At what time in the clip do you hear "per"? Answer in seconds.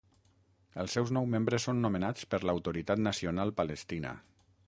2.33-2.41